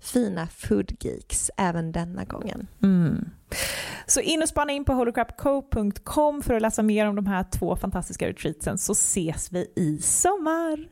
[0.00, 2.66] fina foodgeeks även denna gången.
[2.82, 3.30] Mm.
[4.06, 7.76] Så in och spana in på holocrapco.com för att läsa mer om de här två
[7.76, 10.88] fantastiska retreatsen så ses vi i sommar.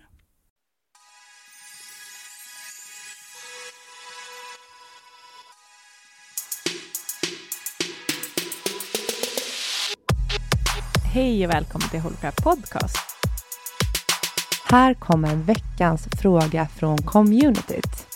[11.14, 12.96] Hej och välkommen till Holocrap Podcast.
[14.64, 18.13] Här kommer veckans fråga från communityt.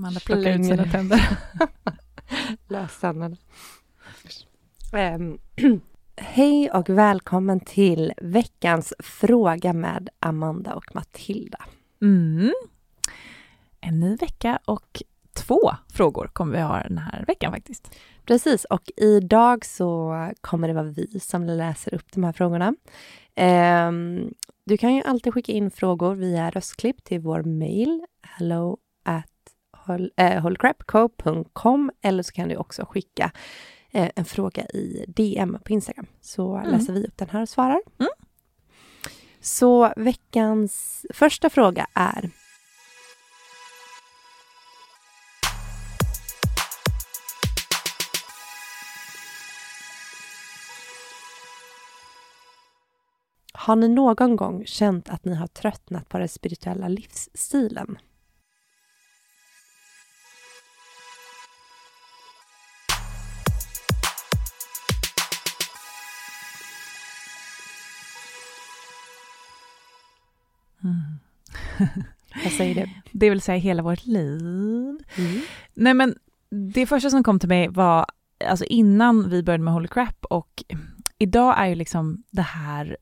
[0.00, 1.38] Amanda plockar ut sina tänder.
[2.68, 3.36] Löständerna.
[4.92, 5.38] Um,
[6.16, 11.64] Hej och välkommen till veckans fråga med Amanda och Matilda.
[12.02, 12.52] Mm.
[13.80, 15.02] En ny vecka och
[15.32, 17.96] två frågor kommer vi ha den här veckan faktiskt.
[18.24, 22.74] Precis, och idag så kommer det vara vi som läser upp de här frågorna.
[23.88, 24.34] Um,
[24.64, 29.39] du kan ju alltid skicka in frågor via röstklipp till vår mail hello at
[30.42, 33.32] hållcrapco.com eh, eller så kan du också skicka
[33.90, 36.70] eh, en fråga i DM på Instagram så mm.
[36.70, 37.80] läser vi upp den här och svarar.
[37.98, 38.10] Mm.
[39.40, 42.30] Så veckans första fråga är
[53.52, 57.98] Har ni någon gång känt att ni har tröttnat på den spirituella livsstilen?
[72.44, 72.90] Vad säger du?
[73.12, 74.40] Det vill säga hela vårt liv.
[75.16, 75.40] Mm.
[75.74, 76.14] Nej men
[76.50, 78.06] det första som kom till mig var,
[78.44, 80.64] alltså innan vi började med Holy Crap och
[81.18, 82.96] idag är ju liksom det här,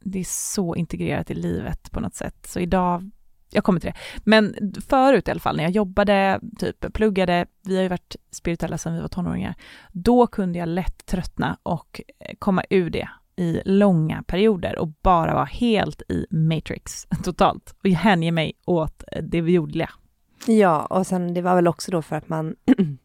[0.00, 2.46] det är så integrerat i livet på något sätt.
[2.46, 3.10] Så idag,
[3.50, 4.20] jag kommer till det.
[4.24, 8.78] Men förut i alla fall, när jag jobbade, typ pluggade, vi har ju varit spirituella
[8.78, 9.54] sedan vi var tonåringar,
[9.92, 12.00] då kunde jag lätt tröttna och
[12.38, 13.08] komma ur det
[13.42, 19.38] i långa perioder och bara vara helt i matrix totalt och hänge mig åt det
[19.38, 19.90] jordliga.
[20.46, 22.56] Ja, och sen det var väl också då för att man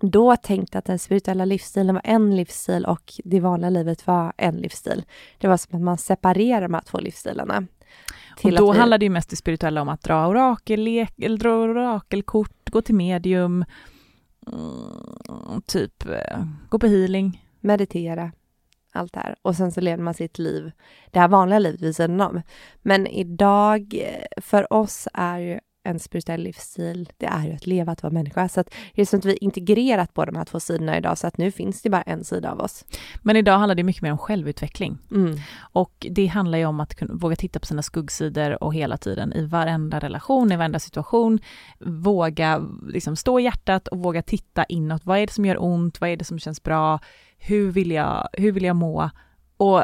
[0.00, 4.56] då tänkte att den spirituella livsstilen var en livsstil och det vanliga livet var en
[4.56, 5.04] livsstil.
[5.38, 7.66] Det var som att man separerar de här två livsstilarna.
[8.44, 8.78] Och då vi...
[8.78, 13.64] handlade det mest det spirituella om att dra, orakel, dra orakelkort, gå till medium,
[14.46, 17.44] mm, typ eh, gå på healing.
[17.60, 18.32] Meditera,
[18.92, 19.36] allt det här.
[19.42, 20.72] Och sen så lever man sitt liv,
[21.10, 22.42] det här vanliga livet vid sidan om.
[22.82, 25.58] Men idag, eh, för oss är ju
[25.88, 28.48] en spirituell livsstil, det är ju att leva, att vara människa.
[28.48, 31.26] Så att det är som att vi integrerat på de här två sidorna idag, så
[31.26, 32.84] att nu finns det bara en sida av oss.
[33.22, 34.98] Men idag handlar det mycket mer om självutveckling.
[35.10, 35.36] Mm.
[35.58, 39.46] Och det handlar ju om att våga titta på sina skuggsidor och hela tiden i
[39.46, 41.38] varenda relation, i varenda situation,
[41.78, 45.04] våga liksom stå i hjärtat och våga titta inåt.
[45.04, 46.00] Vad är det som gör ont?
[46.00, 47.00] Vad är det som känns bra?
[47.38, 49.10] Hur vill jag, hur vill jag må?
[49.56, 49.82] Och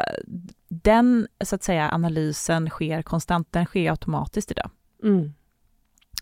[0.68, 4.70] den, så att säga, analysen sker konstant, den sker automatiskt idag.
[5.02, 5.34] Mm.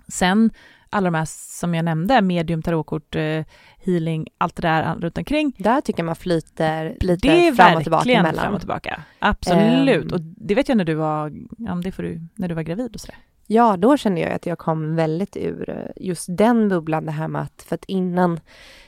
[0.08, 0.50] Sen
[0.92, 3.44] alla de här som jag nämnde, medium, tarotkort, eh,
[3.78, 5.52] healing, allt det där runt omkring.
[5.58, 8.44] Där tycker man flyter lite det är fram och tillbaka emellan.
[8.44, 9.02] fram och tillbaka.
[9.18, 10.04] Absolut.
[10.04, 12.62] Um, och det vet jag när du var, ja, det får du, när du var
[12.62, 13.16] gravid och sådär.
[13.52, 17.28] Ja, då kände jag att jag kom väldigt ur eh, just den bubblan, det här
[17.28, 18.40] med att, för att innan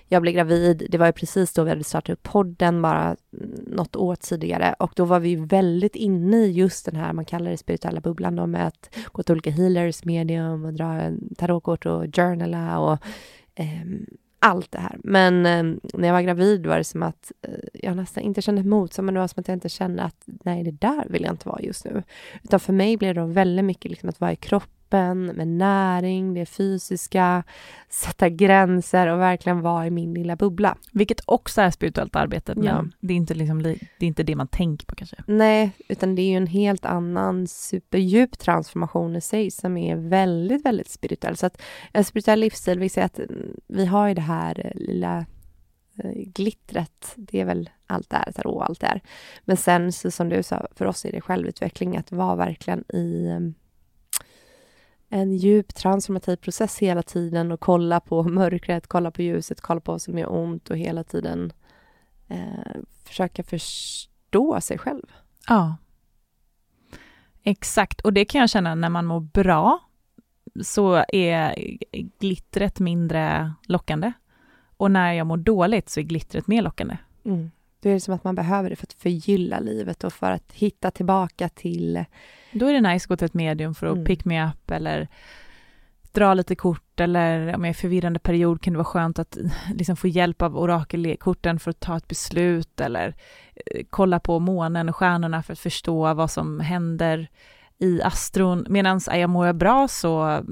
[0.08, 3.16] jag blev gravid, det var ju precis då vi hade startat upp podden, bara
[3.66, 7.50] något år tidigare, och då var vi väldigt inne i just den här, man kallar
[7.50, 12.16] det spirituella bubblan då, med att gå till olika healers, medium och dra tarotkort och
[12.16, 12.98] journala och
[13.54, 13.84] eh,
[14.44, 14.96] allt det här.
[15.04, 18.62] Men eh, när jag var gravid var det som att eh, jag nästan inte kände
[18.64, 21.32] motstånd, men det var som att jag inte kände att nej, det där vill jag
[21.32, 22.02] inte vara just nu.
[22.42, 26.34] Utan för mig blev det väldigt mycket liksom att vara i kroppen kroppen, med näring,
[26.34, 27.44] det fysiska,
[27.88, 30.76] sätta gränser och verkligen vara i min lilla bubbla.
[30.92, 32.84] Vilket också är spirituellt arbete, men ja.
[33.00, 35.16] det, är inte liksom, det är inte det man tänker på kanske.
[35.26, 40.64] Nej, utan det är ju en helt annan superdjup transformation i sig som är väldigt,
[40.64, 41.36] väldigt spirituell.
[41.36, 41.62] Så att
[41.92, 43.20] en spirituell livsstil, vi säger att
[43.68, 45.26] vi har ju det här lilla
[46.04, 49.00] eh, glittret, det är väl allt det är, tarot allt det är.
[49.44, 53.30] Men sen, så som du sa, för oss är det självutveckling, att vara verkligen i
[55.14, 59.92] en djup transformativ process hela tiden och kolla på mörkret, kolla på ljuset, kolla på
[59.92, 61.52] vad som gör ont och hela tiden
[62.28, 65.06] eh, försöka förstå sig själv.
[65.48, 65.76] Ja.
[67.42, 69.78] Exakt, och det kan jag känna när man mår bra
[70.62, 71.54] så är
[72.18, 74.12] glittret mindre lockande.
[74.76, 76.96] Och när jag mår dåligt så är glittret mer lockande.
[77.24, 77.50] Mm.
[77.84, 80.52] Då är det som att man behöver det för att förgylla livet och för att
[80.52, 82.04] hitta tillbaka till...
[82.52, 84.04] Då är det nice att gå till ett medium för att mm.
[84.04, 85.08] pick me up eller
[86.12, 89.38] dra lite kort eller om jag är i förvirrande period kan det vara skönt att
[89.74, 93.14] liksom få hjälp av orakelkorten för att ta ett beslut eller
[93.66, 97.28] eh, kolla på månen och stjärnorna för att förstå vad som händer
[97.78, 100.42] i astron, medan jag mår jag bra så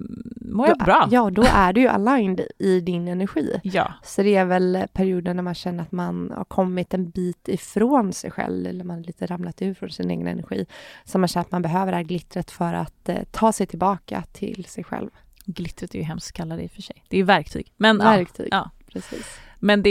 [0.52, 1.08] mår jag då, bra.
[1.10, 3.60] Ja, då är du ju aligned i din energi.
[3.62, 3.92] Ja.
[4.02, 8.12] Så det är väl perioden när man känner att man har kommit en bit ifrån
[8.12, 10.66] sig själv, eller man har lite ramlat ur från sin egen energi,
[11.04, 14.24] som man känner att man behöver det här glittret för att eh, ta sig tillbaka
[14.32, 15.10] till sig själv.
[15.44, 17.04] Glittret är ju hemskt att kalla det i och för sig.
[17.08, 17.72] Det är ju verktyg.
[17.76, 19.26] Men, verktyg, ja, precis.
[19.58, 19.90] Men det,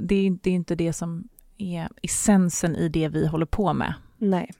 [0.00, 1.28] det, är, det är inte det som
[1.58, 3.94] är essensen i det vi håller på med.
[4.18, 4.50] Nej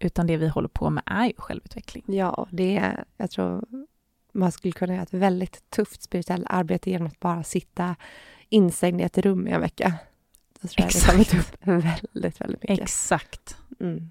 [0.00, 2.04] utan det vi håller på med är ju självutveckling.
[2.06, 3.64] Ja, det är, jag tror
[4.32, 7.96] man skulle kunna göra ett väldigt tufft spirituellt arbete genom att bara sitta
[8.48, 9.94] instängd i ett rum i en vecka.
[10.60, 11.18] Då tror Exakt.
[11.18, 11.82] jag det upp
[12.12, 12.80] väldigt, väldigt mycket.
[12.80, 13.56] Exakt.
[13.80, 14.10] Mm.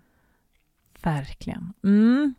[1.01, 1.73] Verkligen.
[1.83, 2.33] Mm.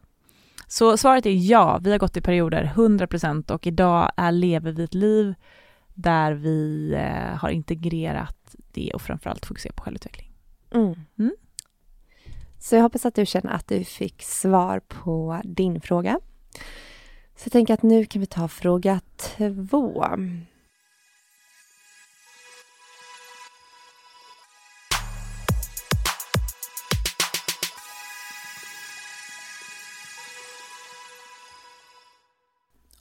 [0.66, 4.72] Så svaret är ja, vi har gått i perioder 100 procent och idag är, lever
[4.72, 5.34] vi ett liv
[5.94, 10.32] där vi eh, har integrerat det och framförallt fokuserar på självutveckling.
[10.70, 10.94] Mm.
[11.18, 11.32] Mm.
[12.62, 16.20] Så jag hoppas att du känner att du fick svar på din fråga.
[17.36, 20.06] Så jag tänker att nu kan vi ta fråga två.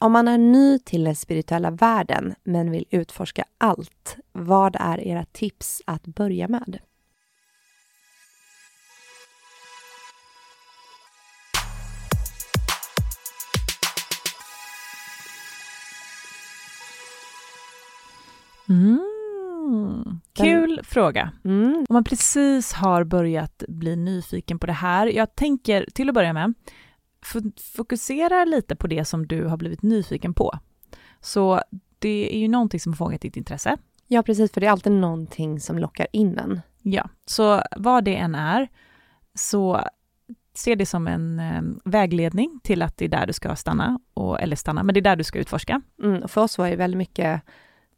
[0.01, 5.25] Om man är ny till den spirituella världen men vill utforska allt, vad är era
[5.25, 6.79] tips att börja med?
[18.69, 20.19] Mm.
[20.33, 21.31] Kul Den, fråga.
[21.43, 21.85] Mm.
[21.89, 26.33] Om man precis har börjat bli nyfiken på det här, jag tänker till att börja
[26.33, 26.53] med,
[27.75, 30.59] fokusera lite på det som du har blivit nyfiken på.
[31.21, 31.61] Så
[31.99, 33.77] det är ju någonting som har fångat ditt intresse.
[34.07, 36.61] Ja, precis, för det är alltid någonting som lockar in en.
[36.81, 38.67] Ja, så vad det än är,
[39.33, 39.83] så
[40.53, 44.41] se det som en eh, vägledning till att det är där du ska stanna, och,
[44.41, 45.81] eller stanna, men det är där du ska utforska.
[46.03, 47.41] Mm, och för oss var det väldigt mycket,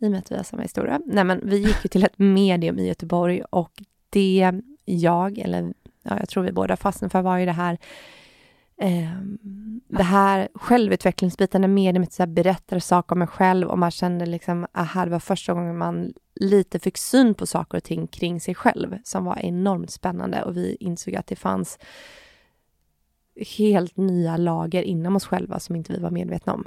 [0.01, 2.19] i och med att vi har samma historia, nej men vi gick ju till ett
[2.19, 3.71] medium i Göteborg och
[4.09, 4.51] det
[4.85, 7.77] jag, eller ja, jag tror vi båda fastnade för var ju det här
[8.81, 9.21] eh,
[9.87, 15.05] det här självutvecklingsbiten när mediumet så saker om mig själv och man kände liksom, aha,
[15.05, 18.97] det var första gången man lite fick syn på saker och ting kring sig själv
[19.03, 21.79] som var enormt spännande och vi insåg att det fanns
[23.57, 26.65] helt nya lager inom oss själva som inte vi var medvetna om.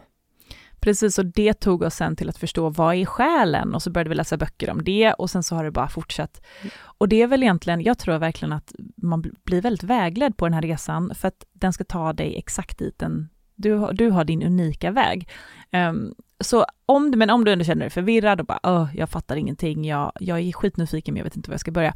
[0.84, 3.74] Precis, och det tog oss sen till att förstå vad är själen?
[3.74, 6.42] Och så började vi läsa böcker om det och sen så har det bara fortsatt.
[6.82, 10.54] Och det är väl egentligen, jag tror verkligen att man blir väldigt vägledd på den
[10.54, 14.42] här resan för att den ska ta dig exakt dit den, du, du har din
[14.42, 15.28] unika väg.
[15.72, 19.84] Um, så om, men om du ändå känner dig förvirrad och bara jag fattar ingenting,
[19.84, 21.94] jag, jag är skitnyfiken men jag vet inte var jag ska börja.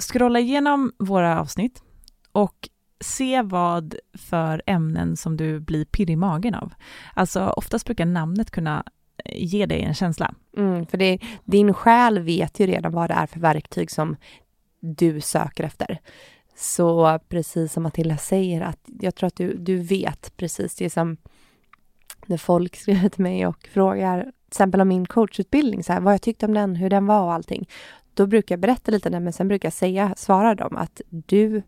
[0.00, 1.82] Scrolla igenom våra avsnitt
[2.32, 2.68] och
[3.00, 6.72] se vad för ämnen som du blir pirrig i magen av.
[7.14, 8.84] Alltså oftast brukar namnet kunna
[9.24, 10.34] eh, ge dig en känsla.
[10.56, 14.16] Mm, för det, din själ vet ju redan vad det är för verktyg som
[14.80, 16.00] du söker efter.
[16.56, 21.16] Så precis som Matilda säger, att jag tror att du, du vet precis det som
[22.26, 26.14] när folk skriver till mig och frågar till exempel om min coachutbildning, så här, vad
[26.14, 27.68] jag tyckte om den, hur den var och allting.
[28.16, 31.62] Då brukar jag berätta lite men sen brukar jag säga, svara dem att du,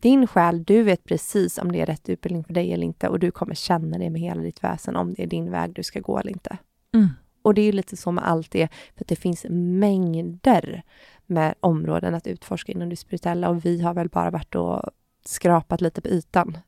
[0.00, 3.18] din själ, du vet precis om det är rätt utbildning för dig eller inte och
[3.18, 6.00] du kommer känna det med hela ditt väsen om det är din väg du ska
[6.00, 6.58] gå eller inte.
[6.94, 7.08] Mm.
[7.42, 10.82] Och det är ju lite så med allt det, för att det finns mängder
[11.26, 14.82] med områden att utforska inom det spirituella och vi har väl bara varit och
[15.24, 16.58] skrapat lite på ytan.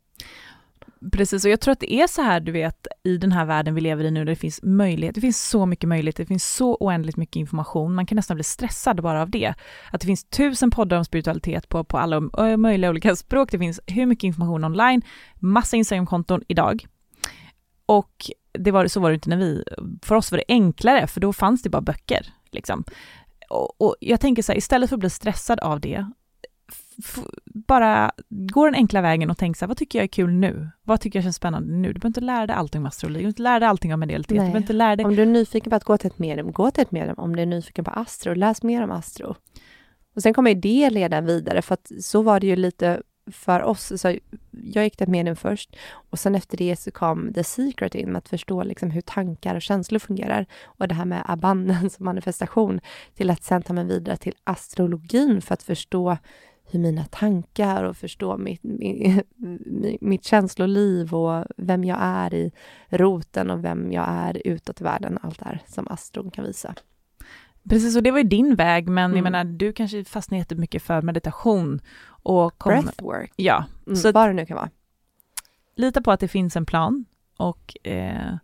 [1.13, 3.75] Precis, och jag tror att det är så här, du vet, i den här världen
[3.75, 6.55] vi lever i nu, där det finns möjlighet, det finns så mycket möjlighet, det finns
[6.55, 9.55] så oändligt mycket information, man kan nästan bli stressad bara av det.
[9.91, 12.21] Att det finns tusen poddar om spiritualitet på, på alla
[12.57, 15.03] möjliga olika språk, det finns hur mycket information online,
[15.41, 16.87] massa Instagramkonton idag.
[17.87, 19.65] Och det var, så var det inte när vi,
[20.03, 22.27] för oss var det enklare, för då fanns det bara böcker.
[22.51, 22.85] Liksom.
[23.51, 26.07] Och, och jag tänker så här, istället för att bli stressad av det,
[27.73, 30.71] bara gå den enkla vägen och tänk så här, vad tycker jag är kul nu?
[30.83, 31.93] Vad tycker jag känns spännande nu?
[31.93, 34.00] Du behöver inte lära dig allting om astrologi, du behöver inte lära dig allting om
[34.00, 35.07] medialitet, du behöver inte lära dig...
[35.07, 37.14] Om du är nyfiken på att gå till ett medium, gå till ett medium.
[37.19, 39.35] Om du är nyfiken på astro, läs mer om astro.
[40.14, 43.02] Och sen kommer ju det leda vidare, för att så var det ju lite
[43.33, 44.00] för oss.
[44.00, 44.19] Så
[44.50, 45.76] jag gick till ett medium först
[46.11, 49.62] och sen efter det så kom The Secret in att förstå liksom hur tankar och
[49.62, 52.81] känslor fungerar och det här med abundance och manifestation
[53.14, 56.17] till att sen ta mig vidare till astrologin för att förstå
[56.73, 59.26] hur mina tankar och förstå mitt, mitt,
[60.00, 62.52] mitt känsloliv och vem jag är i
[62.88, 65.19] roten och vem jag är utåt i världen.
[65.23, 66.75] Allt det här som astron kan visa.
[67.69, 69.17] Precis, och det var ju din väg, men mm.
[69.17, 73.33] jag menar, du kanske fastnar jättemycket för meditation och kom, Breathwork.
[73.37, 73.64] Ja.
[73.87, 74.71] Mm, så vad det nu kan vara.
[75.75, 77.05] Lita på att det finns en plan
[77.37, 78.35] och eh,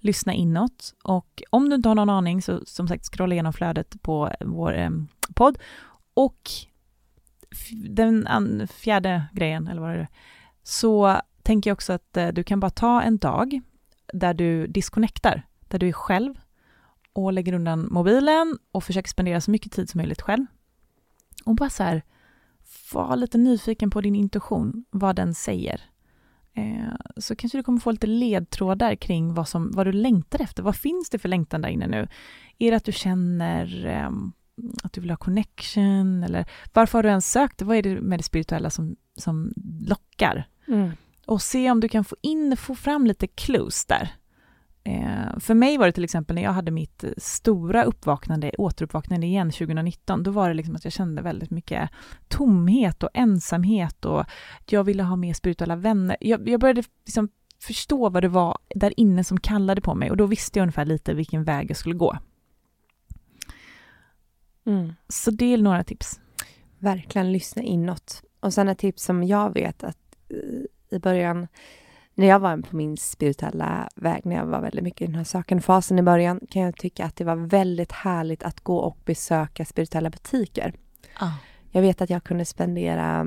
[0.00, 0.94] lyssna inåt.
[1.02, 4.78] Och om du inte har någon aning, så som sagt, scrolla igenom flödet på vår
[4.78, 4.90] eh,
[5.34, 5.58] podd.
[6.14, 6.50] Och
[7.88, 10.08] den fjärde grejen, eller vad är det
[10.68, 13.60] så tänker jag också att eh, du kan bara ta en dag
[14.12, 16.34] där du disconnectar, där du är själv
[17.12, 20.46] och lägger undan mobilen och försöker spendera så mycket tid som möjligt själv.
[21.44, 22.02] Och bara så här,
[22.92, 25.80] var lite nyfiken på din intuition, vad den säger.
[26.54, 30.62] Eh, så kanske du kommer få lite ledtrådar kring vad, som, vad du längtar efter.
[30.62, 32.08] Vad finns det för längtan där inne nu?
[32.58, 34.10] Är det att du känner eh,
[34.82, 38.18] att du vill ha connection eller varför har du ens sökt Vad är det med
[38.18, 39.52] det spirituella som, som
[39.86, 40.48] lockar?
[40.68, 40.90] Mm.
[41.26, 44.12] Och se om du kan få in, få fram lite clues där.
[44.84, 49.50] Eh, för mig var det till exempel när jag hade mitt stora uppvaknande, återuppvaknande igen
[49.50, 51.90] 2019, då var det liksom att jag kände väldigt mycket
[52.28, 54.24] tomhet och ensamhet och
[54.66, 56.16] jag ville ha mer spirituella vänner.
[56.20, 57.28] Jag, jag började liksom
[57.60, 60.84] förstå vad det var där inne som kallade på mig och då visste jag ungefär
[60.84, 62.16] lite vilken väg jag skulle gå.
[64.68, 64.92] Mm.
[65.08, 66.20] Så det är några tips.
[66.78, 68.22] Verkligen lyssna inåt.
[68.40, 69.98] Och sen ett tips som jag vet att
[70.90, 71.48] i början,
[72.14, 75.24] när jag var på min spirituella väg, när jag var väldigt mycket i den här
[75.24, 79.64] sökandefasen i början, kan jag tycka att det var väldigt härligt att gå och besöka
[79.64, 80.74] spirituella butiker.
[81.20, 81.32] Ah.
[81.70, 83.26] Jag vet att jag kunde spendera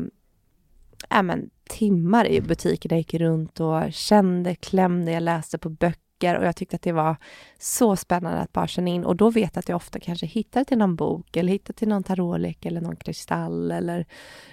[1.09, 5.69] äh, men, timmar i butiker där jag gick runt och kände, klämde, jag läste på
[5.69, 7.15] böcker böcker och jag tyckte att det var
[7.59, 10.63] så spännande att bara känna in och då vet jag att jag ofta kanske hittar
[10.63, 14.05] till någon bok eller hittar till någon tarotlek eller någon kristall eller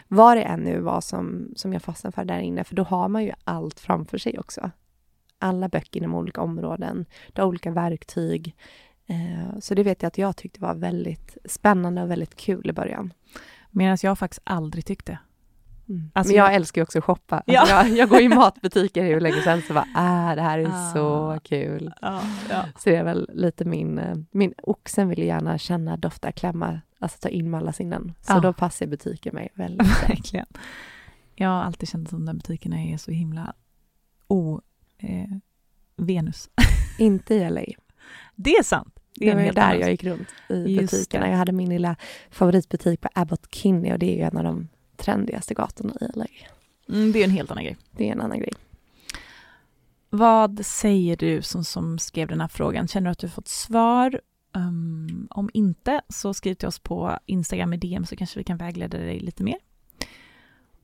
[0.09, 3.09] vad det än nu var som, som jag fastnade för där inne för då har
[3.09, 4.71] man ju allt framför sig också.
[5.41, 8.57] Alla böcker inom olika områden, du har olika verktyg.
[9.07, 12.73] Eh, så det vet jag att jag tyckte var väldigt spännande och väldigt kul i
[12.73, 13.13] början.
[13.71, 15.19] Medan jag faktiskt aldrig tyckte.
[15.89, 16.11] Mm.
[16.15, 17.37] Alltså, Men jag jag- älskar ju också att shoppa.
[17.37, 17.69] Alltså Ja.
[17.69, 20.93] jag, jag går i matbutiker hur länge helst och bara, ah, det här är Ah.
[20.93, 21.93] så kul.
[22.03, 22.65] Ja, ja.
[22.79, 27.19] Så det är väl lite min, eh, min oxen vill gärna känna, dofta, klämma, alltså
[27.21, 28.15] ta in med alla sinnen.
[28.21, 28.41] Så Ja.
[28.41, 30.09] då passar butiker mig väldigt.
[30.09, 30.47] Verkligen.
[31.35, 33.55] Jag har alltid känt som de butikerna är så himla
[34.29, 34.61] o...
[34.99, 35.37] Eh,
[35.97, 36.49] Venus.
[36.99, 37.63] Inte i LA.
[38.35, 38.95] Det är sant.
[39.15, 41.25] Det var ju där jag gick runt i Just butikerna.
[41.25, 41.31] det.
[41.31, 41.97] Jag hade min lilla
[42.31, 46.27] favoritbutik på Abbot Kinney och det är ju en av de trendigaste gatorna i LA.
[46.89, 47.77] Mm, det är en helt annan grej.
[47.91, 48.53] Det är en annan grej.
[50.11, 52.89] Vad säger du som, som skrev den här frågan?
[52.89, 54.21] Känner du att du fått svar?
[54.53, 58.57] Um, om inte, så skriv till oss på Instagram med DM så kanske vi kan
[58.57, 59.57] vägleda dig lite mer.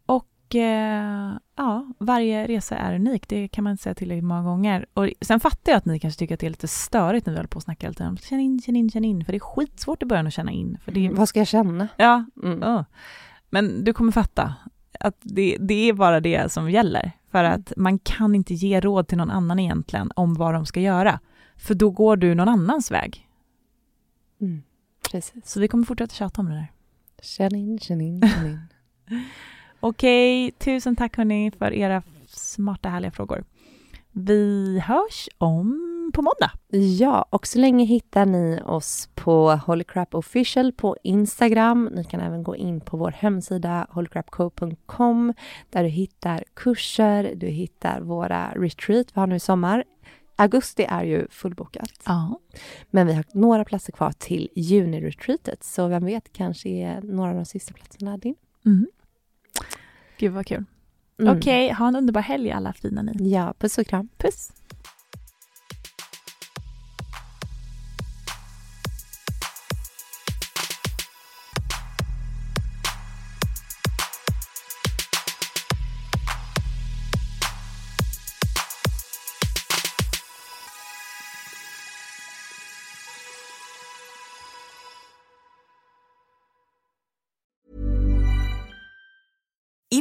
[0.07, 4.87] Och eh, ja, varje resa är unik, det kan man säga tillräckligt många gånger.
[4.95, 7.39] Och sen fattar jag att ni kanske tycker att det är lite störigt när vi
[7.39, 8.17] håller på och snackar hela tiden.
[8.17, 9.25] Känn in, känn in, känn in.
[9.25, 10.79] För det är skitsvårt i början att känna in.
[10.85, 11.89] För det, Vad ska jag känna?
[11.97, 12.59] ja, Mm.
[12.63, 12.85] Ja.
[13.55, 14.55] Men du kommer fatta
[15.01, 17.13] att det, det är bara det som gäller.
[17.31, 20.81] För att man kan inte ge råd till någon annan egentligen om vad de ska
[20.81, 21.21] göra.
[21.57, 23.29] För då går du någon annans väg.
[24.41, 24.63] Mm.
[25.11, 25.47] Precis.
[25.47, 26.73] Så vi kommer fortsätta tjata om det där.
[27.23, 28.61] Känn in, känn in, känn in.
[29.81, 33.45] Okej, tusen tack hörni för era smarta härliga frågor.
[34.11, 36.51] Vi hörs om på måndag.
[36.99, 41.85] Ja, och så länge hittar ni oss på Holy Crap Official på Instagram.
[41.95, 45.35] Ni kan även gå in på vår hemsida holycrapco.com
[45.71, 49.85] där du hittar kurser, du hittar våra retreat vi har nu i sommar.
[50.37, 52.39] Augusti är ju fullbokat, Ja.
[52.91, 55.65] men vi har några platser kvar till juni-retreatet.
[55.65, 58.35] Så vem vet, kanske är några av de sista platserna din.
[58.67, 58.87] Mm.
[60.19, 60.65] Gud vad kul.
[61.21, 61.37] Mm.
[61.39, 63.31] Okej, ha en underbar helg alla fina ni.
[63.31, 64.09] Ja, puss och kram.
[64.17, 64.53] Puss.